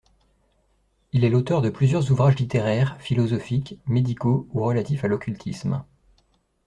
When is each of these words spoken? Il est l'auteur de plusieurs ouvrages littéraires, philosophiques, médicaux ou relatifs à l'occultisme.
Il 1.13 1.23
est 1.23 1.29
l'auteur 1.29 1.61
de 1.61 1.69
plusieurs 1.69 2.09
ouvrages 2.11 2.35
littéraires, 2.37 2.97
philosophiques, 2.99 3.79
médicaux 3.85 4.47
ou 4.51 4.63
relatifs 4.63 5.03
à 5.03 5.07
l'occultisme. 5.07 5.85